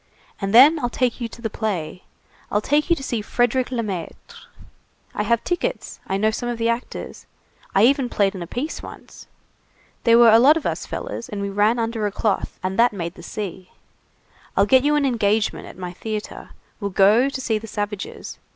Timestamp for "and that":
12.63-12.93